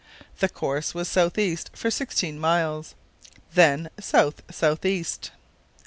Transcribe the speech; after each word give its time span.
The 0.39 0.49
course 0.49 0.95
was 0.95 1.07
south 1.07 1.37
east 1.37 1.69
for 1.75 1.91
sixteen 1.91 2.39
miles, 2.39 2.95
then 3.53 3.91
south 3.99 4.41
south 4.49 4.83
east. 4.83 5.29